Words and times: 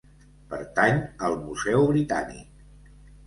Pertany 0.53 0.97
al 1.27 1.37
Museu 1.43 1.85
Britànic. 1.91 2.91